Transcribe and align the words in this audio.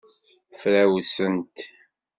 Frawsent. 0.59 1.57